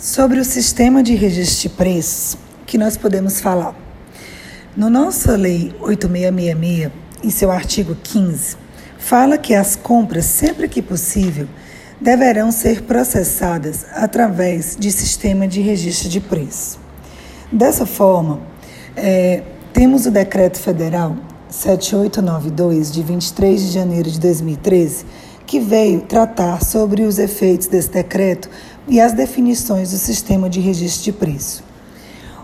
Sobre 0.00 0.40
o 0.40 0.44
sistema 0.46 1.02
de 1.02 1.14
registro 1.14 1.68
de 1.68 1.76
preços, 1.76 2.34
que 2.64 2.78
nós 2.78 2.96
podemos 2.96 3.38
falar? 3.38 3.76
No 4.74 4.88
nossa 4.88 5.36
Lei 5.36 5.74
8666, 5.78 6.90
em 7.22 7.28
seu 7.28 7.50
artigo 7.50 7.94
15, 7.94 8.56
fala 8.96 9.36
que 9.36 9.54
as 9.54 9.76
compras, 9.76 10.24
sempre 10.24 10.68
que 10.68 10.80
possível, 10.80 11.46
deverão 12.00 12.50
ser 12.50 12.80
processadas 12.84 13.84
através 13.92 14.74
de 14.74 14.90
sistema 14.90 15.46
de 15.46 15.60
registro 15.60 16.08
de 16.08 16.18
preços. 16.18 16.78
Dessa 17.52 17.84
forma, 17.84 18.40
é, 18.96 19.42
temos 19.74 20.06
o 20.06 20.10
Decreto 20.10 20.58
Federal 20.58 21.14
7892, 21.50 22.90
de 22.90 23.02
23 23.02 23.60
de 23.60 23.68
janeiro 23.70 24.10
de 24.10 24.18
2013, 24.18 25.04
que 25.50 25.58
veio 25.58 26.02
tratar 26.02 26.62
sobre 26.62 27.02
os 27.02 27.18
efeitos 27.18 27.66
desse 27.66 27.90
decreto 27.90 28.48
e 28.86 29.00
as 29.00 29.12
definições 29.12 29.90
do 29.90 29.96
sistema 29.96 30.48
de 30.48 30.60
registro 30.60 31.02
de 31.02 31.10
preço. 31.10 31.64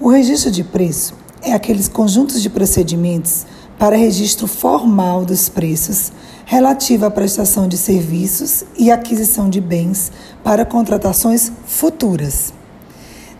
O 0.00 0.10
registro 0.10 0.50
de 0.50 0.64
preço 0.64 1.14
é 1.40 1.52
aqueles 1.52 1.86
conjuntos 1.86 2.42
de 2.42 2.50
procedimentos 2.50 3.46
para 3.78 3.94
registro 3.94 4.48
formal 4.48 5.24
dos 5.24 5.48
preços 5.48 6.10
relativo 6.44 7.06
à 7.06 7.10
prestação 7.10 7.68
de 7.68 7.78
serviços 7.78 8.64
e 8.76 8.90
aquisição 8.90 9.48
de 9.48 9.60
bens 9.60 10.10
para 10.42 10.66
contratações 10.66 11.52
futuras. 11.68 12.52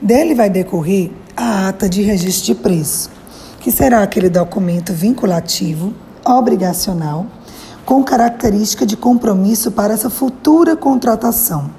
Dele 0.01 0.37
vai 0.37 0.49
decorrer 0.49 1.11
a 1.37 1.67
ata 1.67 1.89
de 1.89 2.01
registro 2.03 2.47
de 2.47 2.55
preço, 2.55 3.11
que 3.59 3.73
será 3.73 4.05
aquele 4.05 4.29
documento 4.29 4.93
vinculativo, 4.93 5.93
obrigacional, 6.25 7.27
com 7.89 8.05
característica 8.05 8.85
de 8.85 8.99
compromisso 8.99 9.73
para 9.73 9.95
essa 9.95 10.11
futura 10.11 10.77
contratação. 10.77 11.71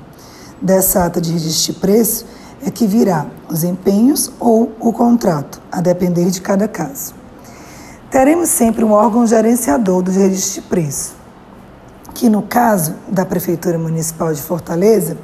Dessa 0.59 1.05
ata 1.05 1.21
de 1.21 1.31
registro 1.31 1.71
de 1.71 1.79
preço 1.79 2.25
é 2.65 2.71
que 2.71 2.87
virá 2.87 3.27
os 3.47 3.63
empenhos 3.63 4.31
ou 4.39 4.71
o 4.79 4.91
contrato, 4.91 5.61
a 5.71 5.79
depender 5.81 6.31
de 6.31 6.41
cada 6.41 6.67
caso. 6.67 7.13
Teremos 8.09 8.49
sempre 8.49 8.83
um 8.83 8.91
órgão 8.91 9.27
gerenciador 9.27 10.01
do 10.01 10.09
registro 10.09 10.63
de 10.63 10.67
preço, 10.67 11.13
que 12.15 12.27
no 12.27 12.41
caso 12.41 12.95
da 13.07 13.23
Prefeitura 13.23 13.77
Municipal 13.77 14.33
de 14.33 14.41
Fortaleza, 14.41 15.15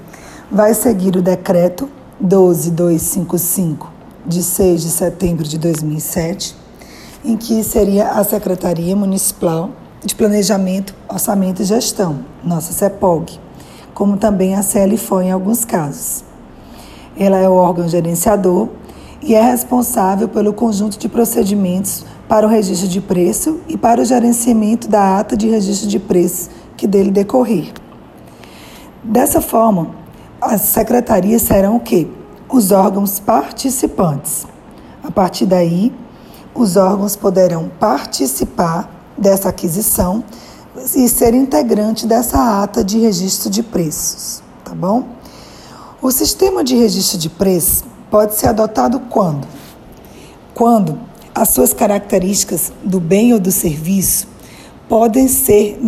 vai 0.51 0.75
seguir 0.75 1.15
o 1.15 1.21
decreto 1.23 1.89
12255 2.21 3.91
de 4.23 4.43
6 4.43 4.83
de 4.83 4.89
setembro 4.91 5.45
de 5.45 5.57
2007, 5.57 6.55
em 7.23 7.35
que 7.35 7.63
seria 7.63 8.09
a 8.09 8.23
Secretaria 8.23 8.95
Municipal 8.95 9.71
de 10.05 10.15
Planejamento, 10.15 10.93
Orçamento 11.09 11.63
e 11.63 11.65
Gestão, 11.65 12.19
nossa 12.43 12.71
CEPOG, 12.71 13.39
como 13.91 14.17
também 14.17 14.55
a 14.55 14.61
CLFO 14.61 15.19
em 15.19 15.31
alguns 15.31 15.65
casos. 15.65 16.23
Ela 17.17 17.37
é 17.37 17.49
o 17.49 17.53
órgão 17.53 17.87
gerenciador 17.87 18.69
e 19.19 19.33
é 19.33 19.41
responsável 19.41 20.29
pelo 20.29 20.53
conjunto 20.53 20.99
de 20.99 21.09
procedimentos 21.09 22.05
para 22.29 22.45
o 22.45 22.49
registro 22.49 22.87
de 22.87 23.01
preço 23.01 23.59
e 23.67 23.75
para 23.75 23.99
o 23.99 24.05
gerenciamento 24.05 24.87
da 24.87 25.17
ata 25.19 25.35
de 25.35 25.49
registro 25.49 25.89
de 25.89 25.97
preço 25.97 26.51
que 26.77 26.85
dele 26.85 27.09
decorrer. 27.09 27.73
Dessa 29.03 29.41
forma, 29.41 29.89
as 30.39 30.61
secretarias 30.61 31.41
serão 31.41 31.77
o 31.77 31.79
quê? 31.79 32.07
Os 32.47 32.71
órgãos 32.71 33.19
participantes. 33.19 34.45
A 35.03 35.09
partir 35.09 35.47
daí, 35.47 35.91
os 36.53 36.77
órgãos 36.77 37.15
poderão 37.15 37.71
participar 37.79 38.94
dessa 39.17 39.49
aquisição 39.49 40.23
e 40.95 41.08
ser 41.08 41.33
integrante 41.33 42.05
dessa 42.05 42.63
ata 42.63 42.83
de 42.83 42.99
registro 42.99 43.49
de 43.49 43.63
preços, 43.63 44.41
tá 44.63 44.75
bom? 44.75 45.07
O 46.02 46.11
sistema 46.11 46.63
de 46.63 46.75
registro 46.75 47.17
de 47.17 47.30
preços 47.30 47.83
pode 48.11 48.35
ser 48.35 48.47
adotado 48.47 48.99
quando? 49.09 49.47
Quando 50.53 50.99
as 51.33 51.49
suas 51.49 51.73
características 51.73 52.72
do 52.83 52.99
bem 52.99 53.33
ou 53.33 53.39
do 53.39 53.51
serviço 53.51 54.28
podem 54.88 55.28
ser 55.28 55.79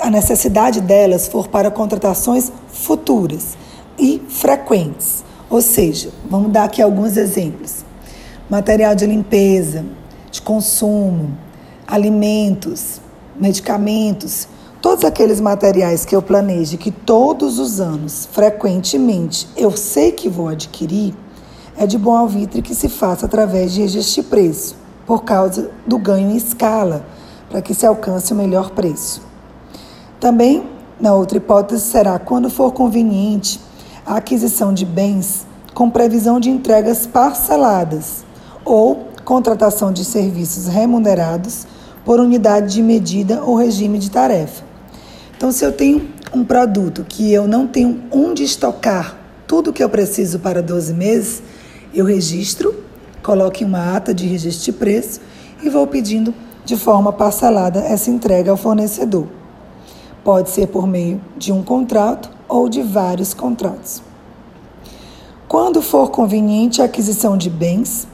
a 0.00 0.10
necessidade 0.10 0.80
delas 0.80 1.26
for 1.26 1.48
para 1.48 1.70
contratações 1.70 2.52
futuras 2.68 3.56
e 3.98 4.22
frequentes. 4.28 5.24
Ou 5.48 5.62
seja, 5.62 6.10
vamos 6.28 6.52
dar 6.52 6.64
aqui 6.64 6.82
alguns 6.82 7.16
exemplos: 7.16 7.84
material 8.48 8.94
de 8.94 9.06
limpeza, 9.06 9.84
de 10.30 10.42
consumo, 10.42 11.36
alimentos, 11.86 13.00
medicamentos, 13.38 14.48
todos 14.80 15.04
aqueles 15.04 15.40
materiais 15.40 16.04
que 16.04 16.16
eu 16.16 16.22
planejo 16.22 16.78
que 16.78 16.90
todos 16.90 17.58
os 17.58 17.80
anos, 17.80 18.28
frequentemente, 18.32 19.48
eu 19.56 19.76
sei 19.76 20.12
que 20.12 20.28
vou 20.28 20.48
adquirir, 20.48 21.14
é 21.76 21.86
de 21.86 21.98
bom 21.98 22.16
alvitre 22.16 22.62
que 22.62 22.74
se 22.74 22.88
faça 22.88 23.26
através 23.26 23.72
de 23.72 23.82
registro 23.82 24.22
de 24.22 24.28
preço, 24.28 24.76
por 25.06 25.22
causa 25.24 25.70
do 25.86 25.98
ganho 25.98 26.30
em 26.30 26.36
escala, 26.36 27.04
para 27.48 27.62
que 27.62 27.74
se 27.74 27.86
alcance 27.86 28.32
o 28.32 28.36
melhor 28.36 28.70
preço. 28.70 29.22
Também, 30.18 30.64
na 31.00 31.14
outra 31.14 31.38
hipótese, 31.38 31.84
será 31.84 32.18
quando 32.18 32.50
for 32.50 32.72
conveniente 32.72 33.60
a 34.04 34.16
aquisição 34.16 34.72
de 34.72 34.84
bens 34.84 35.46
com 35.74 35.90
previsão 35.90 36.40
de 36.40 36.48
entregas 36.48 37.06
parceladas 37.06 38.24
ou 38.64 39.08
contratação 39.24 39.92
de 39.92 40.04
serviços 40.04 40.66
remunerados 40.68 41.66
por 42.06 42.20
unidade 42.20 42.72
de 42.72 42.82
medida 42.82 43.42
ou 43.42 43.56
regime 43.56 43.98
de 43.98 44.12
tarefa. 44.12 44.62
Então, 45.36 45.50
se 45.50 45.64
eu 45.64 45.72
tenho 45.72 46.08
um 46.32 46.44
produto 46.44 47.04
que 47.06 47.32
eu 47.32 47.48
não 47.48 47.66
tenho 47.66 48.04
onde 48.12 48.44
estocar 48.44 49.18
tudo 49.44 49.72
que 49.72 49.82
eu 49.82 49.88
preciso 49.88 50.38
para 50.38 50.62
12 50.62 50.94
meses, 50.94 51.42
eu 51.92 52.04
registro, 52.04 52.72
coloco 53.24 53.60
em 53.60 53.66
uma 53.66 53.96
ata 53.96 54.14
de 54.14 54.24
registro 54.24 54.66
de 54.66 54.78
preço 54.78 55.20
e 55.60 55.68
vou 55.68 55.84
pedindo 55.88 56.32
de 56.64 56.76
forma 56.76 57.12
parcelada 57.12 57.80
essa 57.80 58.08
entrega 58.08 58.52
ao 58.52 58.56
fornecedor. 58.56 59.26
Pode 60.22 60.50
ser 60.50 60.68
por 60.68 60.86
meio 60.86 61.20
de 61.36 61.52
um 61.52 61.62
contrato 61.62 62.30
ou 62.48 62.68
de 62.68 62.82
vários 62.82 63.34
contratos. 63.34 64.00
Quando 65.48 65.82
for 65.82 66.10
conveniente 66.10 66.80
a 66.80 66.84
aquisição 66.84 67.36
de 67.36 67.50
bens 67.50 68.06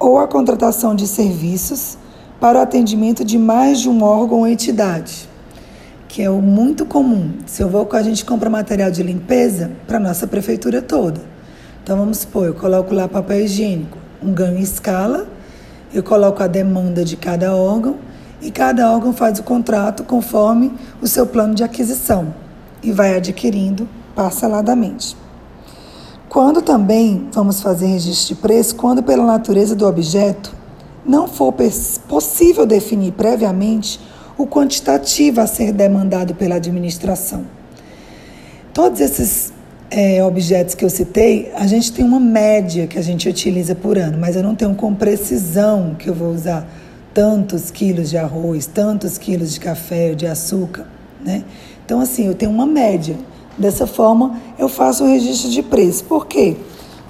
ou 0.00 0.18
a 0.18 0.26
contratação 0.26 0.96
de 0.96 1.06
serviços, 1.06 1.96
para 2.40 2.58
o 2.58 2.62
atendimento 2.62 3.22
de 3.22 3.36
mais 3.36 3.80
de 3.80 3.88
um 3.88 4.02
órgão 4.02 4.38
ou 4.38 4.48
entidade, 4.48 5.28
que 6.08 6.22
é 6.22 6.30
o 6.30 6.40
muito 6.40 6.86
comum. 6.86 7.34
Se 7.44 7.62
eu 7.62 7.68
vou, 7.68 7.86
a 7.92 8.02
gente 8.02 8.24
compra 8.24 8.48
material 8.48 8.90
de 8.90 9.02
limpeza 9.02 9.70
para 9.86 9.98
a 9.98 10.00
nossa 10.00 10.26
prefeitura 10.26 10.80
toda. 10.80 11.20
Então 11.84 11.98
vamos 11.98 12.18
supor, 12.18 12.46
eu 12.46 12.54
coloco 12.54 12.94
lá 12.94 13.06
papel 13.06 13.40
higiênico, 13.40 13.98
um 14.22 14.32
ganho 14.32 14.58
em 14.58 14.62
escala, 14.62 15.28
eu 15.92 16.02
coloco 16.02 16.42
a 16.42 16.46
demanda 16.46 17.04
de 17.04 17.16
cada 17.16 17.54
órgão 17.54 17.96
e 18.40 18.50
cada 18.50 18.90
órgão 18.90 19.12
faz 19.12 19.38
o 19.38 19.42
contrato 19.42 20.02
conforme 20.04 20.72
o 21.02 21.06
seu 21.06 21.26
plano 21.26 21.54
de 21.54 21.62
aquisição 21.62 22.34
e 22.82 22.90
vai 22.90 23.16
adquirindo 23.16 23.86
parceladamente. 24.14 25.14
Quando 26.28 26.62
também 26.62 27.28
vamos 27.32 27.60
fazer 27.60 27.86
registro 27.86 28.34
de 28.34 28.40
preço, 28.40 28.76
quando 28.76 29.02
pela 29.02 29.26
natureza 29.26 29.74
do 29.74 29.86
objeto 29.86 30.59
não 31.10 31.26
for 31.26 31.52
possível 32.06 32.64
definir 32.64 33.12
previamente 33.12 34.00
o 34.38 34.46
quantitativo 34.46 35.40
a 35.40 35.46
ser 35.46 35.72
demandado 35.72 36.36
pela 36.36 36.54
administração. 36.54 37.44
Todos 38.72 39.00
esses 39.00 39.52
é, 39.90 40.24
objetos 40.24 40.76
que 40.76 40.84
eu 40.84 40.88
citei, 40.88 41.50
a 41.56 41.66
gente 41.66 41.92
tem 41.92 42.04
uma 42.04 42.20
média 42.20 42.86
que 42.86 42.96
a 42.96 43.02
gente 43.02 43.28
utiliza 43.28 43.74
por 43.74 43.98
ano, 43.98 44.16
mas 44.18 44.36
eu 44.36 44.42
não 44.42 44.54
tenho 44.54 44.72
com 44.76 44.94
precisão 44.94 45.96
que 45.98 46.08
eu 46.08 46.14
vou 46.14 46.32
usar 46.32 46.64
tantos 47.12 47.72
quilos 47.72 48.08
de 48.08 48.16
arroz, 48.16 48.66
tantos 48.66 49.18
quilos 49.18 49.52
de 49.52 49.58
café 49.58 50.10
ou 50.10 50.14
de 50.14 50.28
açúcar, 50.28 50.86
né? 51.20 51.42
Então, 51.84 52.00
assim, 52.00 52.28
eu 52.28 52.34
tenho 52.36 52.52
uma 52.52 52.66
média. 52.66 53.16
Dessa 53.58 53.84
forma, 53.84 54.40
eu 54.56 54.68
faço 54.68 55.02
o 55.02 55.08
registro 55.08 55.50
de 55.50 55.60
preço. 55.60 56.04
Por 56.04 56.28
quê? 56.28 56.56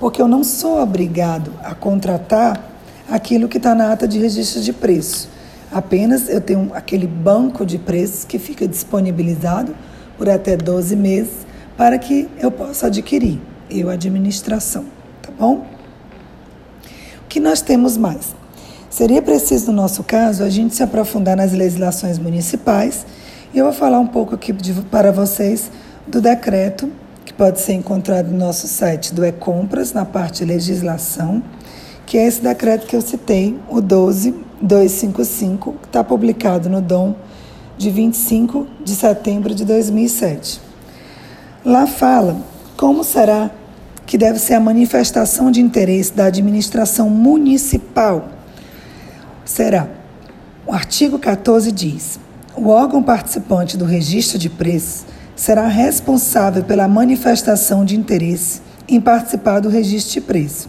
Porque 0.01 0.23
eu 0.23 0.27
não 0.27 0.43
sou 0.43 0.83
obrigado 0.83 1.53
a 1.63 1.75
contratar 1.75 2.70
aquilo 3.11 3.49
que 3.49 3.57
está 3.57 3.75
na 3.75 3.93
ata 3.93 4.07
de 4.07 4.19
registro 4.19 4.63
de 4.63 4.73
preço. 4.73 5.29
Apenas 5.73 6.29
eu 6.29 6.41
tenho 6.41 6.71
aquele 6.75 7.07
banco 7.07 7.67
de 7.67 7.79
preços 7.79 8.25
que 8.25 8.39
fica 8.39 8.67
disponibilizado 8.67 9.75
por 10.17 10.29
até 10.29 10.57
12 10.57 10.95
meses 10.97 11.33
para 11.77 11.99
que 11.99 12.29
eu 12.39 12.51
possa 12.51 12.87
adquirir, 12.87 13.39
eu, 13.71 13.89
administração, 13.89 14.85
tá 15.23 15.31
bom? 15.37 15.67
O 17.25 17.29
que 17.29 17.41
nós 17.41 17.61
temos 17.61 17.97
mais? 17.97 18.35
Seria 18.89 19.23
preciso, 19.23 19.69
no 19.69 19.75
nosso 19.75 20.03
caso, 20.03 20.43
a 20.43 20.51
gente 20.51 20.75
se 20.75 20.83
aprofundar 20.83 21.37
nas 21.37 21.53
legislações 21.53 22.19
municipais 22.19 23.07
e 23.55 23.59
eu 23.59 23.65
vou 23.65 23.73
falar 23.73 24.01
um 24.01 24.07
pouco 24.07 24.35
aqui 24.35 24.53
de, 24.53 24.73
para 24.83 25.13
vocês 25.13 25.71
do 26.07 26.21
decreto 26.21 26.91
que 27.25 27.33
pode 27.33 27.61
ser 27.61 27.75
encontrado 27.75 28.31
no 28.31 28.39
nosso 28.39 28.67
site 28.67 29.15
do 29.15 29.25
E-Compras, 29.25 29.93
na 29.93 30.05
parte 30.05 30.45
legislação 30.45 31.43
que 32.11 32.19
é 32.19 32.27
esse 32.27 32.43
decreto 32.43 32.89
que 32.89 32.97
eu 32.97 33.01
citei, 33.01 33.57
o 33.69 33.81
12255, 33.81 35.75
que 35.81 35.87
está 35.87 36.03
publicado 36.03 36.69
no 36.69 36.81
DOM 36.81 37.15
de 37.79 37.89
25 37.89 38.67
de 38.83 38.97
setembro 38.97 39.55
de 39.55 39.65
2007. 39.65 40.61
Lá 41.65 41.87
fala 41.87 42.37
como 42.77 43.05
será 43.05 43.49
que 44.05 44.19
deve 44.19 44.41
ser 44.41 44.55
a 44.55 44.61
manifestação 44.61 45.53
de 45.53 45.61
interesse 45.61 46.13
da 46.13 46.25
administração 46.25 47.09
municipal. 47.09 48.29
Será. 49.45 49.87
O 50.67 50.73
artigo 50.73 51.17
14 51.17 51.71
diz: 51.71 52.19
o 52.57 52.71
órgão 52.71 53.05
participante 53.05 53.77
do 53.77 53.85
registro 53.85 54.37
de 54.37 54.51
preços 54.51 55.05
será 55.37 55.69
responsável 55.69 56.65
pela 56.65 56.89
manifestação 56.89 57.85
de 57.85 57.95
interesse 57.95 58.63
em 58.89 59.01
participar 59.01 59.61
do 59.61 59.69
registro 59.69 60.15
de 60.15 60.21
preços, 60.21 60.67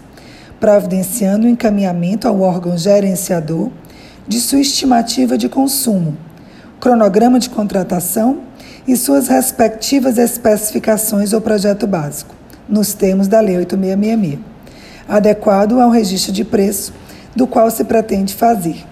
providenciando 0.61 1.47
o 1.47 1.49
encaminhamento 1.49 2.27
ao 2.27 2.39
órgão 2.39 2.77
gerenciador 2.77 3.71
de 4.27 4.39
sua 4.39 4.59
estimativa 4.59 5.35
de 5.35 5.49
consumo, 5.49 6.15
cronograma 6.79 7.39
de 7.39 7.49
contratação 7.49 8.41
e 8.87 8.95
suas 8.95 9.27
respectivas 9.27 10.19
especificações 10.19 11.33
ou 11.33 11.41
projeto 11.41 11.87
básico, 11.87 12.35
nos 12.69 12.93
termos 12.93 13.27
da 13.27 13.39
Lei 13.39 13.57
8666, 13.57 14.39
adequado 15.09 15.81
ao 15.81 15.89
registro 15.89 16.31
de 16.31 16.45
preço 16.45 16.93
do 17.35 17.47
qual 17.47 17.71
se 17.71 17.83
pretende 17.83 18.35
fazer. 18.35 18.85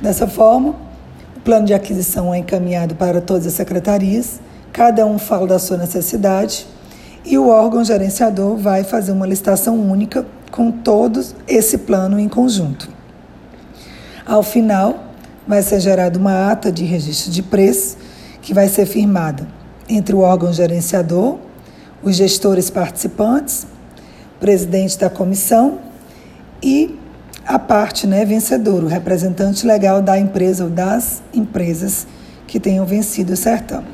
Dessa 0.00 0.28
forma, 0.28 0.76
o 1.36 1.40
plano 1.40 1.66
de 1.66 1.74
aquisição 1.74 2.32
é 2.32 2.38
encaminhado 2.38 2.94
para 2.94 3.20
todas 3.20 3.48
as 3.48 3.54
secretarias, 3.54 4.40
cada 4.72 5.04
um 5.04 5.18
fala 5.18 5.48
da 5.48 5.58
sua 5.58 5.76
necessidade 5.76 6.68
e 7.24 7.38
o 7.38 7.48
órgão 7.48 7.84
gerenciador 7.84 8.56
vai 8.56 8.84
fazer 8.84 9.12
uma 9.12 9.26
licitação 9.26 9.78
única 9.78 10.26
com 10.50 10.70
todos 10.70 11.34
esse 11.48 11.78
plano 11.78 12.18
em 12.18 12.28
conjunto. 12.28 12.88
Ao 14.26 14.42
final, 14.42 15.04
vai 15.46 15.62
ser 15.62 15.80
gerada 15.80 16.18
uma 16.18 16.50
ata 16.50 16.70
de 16.70 16.84
registro 16.84 17.30
de 17.30 17.42
preço 17.42 17.96
que 18.40 18.54
vai 18.54 18.68
ser 18.68 18.86
firmada 18.86 19.46
entre 19.88 20.14
o 20.14 20.20
órgão 20.20 20.52
gerenciador, 20.52 21.38
os 22.02 22.16
gestores 22.16 22.70
participantes, 22.70 23.66
presidente 24.38 24.98
da 24.98 25.08
comissão 25.08 25.78
e 26.62 26.98
a 27.46 27.58
parte 27.58 28.06
né, 28.06 28.24
vencedora, 28.24 28.84
o 28.84 28.88
representante 28.88 29.66
legal 29.66 30.00
da 30.00 30.18
empresa 30.18 30.64
ou 30.64 30.70
das 30.70 31.22
empresas 31.32 32.06
que 32.46 32.58
tenham 32.58 32.86
vencido 32.86 33.32
o 33.32 33.36
certame. 33.36 33.86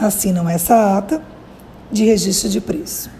Assinam 0.00 0.48
essa 0.48 0.96
ata 0.96 1.22
de 1.90 2.04
registro 2.04 2.48
de 2.48 2.60
preço. 2.60 3.10